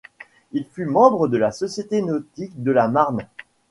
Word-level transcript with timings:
Il 0.51 0.65
fut 0.65 0.85
membre 0.87 1.27
de 1.27 1.37
la 1.37 1.51
Société 1.51 2.01
Nautique 2.01 2.63
de 2.63 2.71
la 2.71 2.87
Marne. 2.87 3.27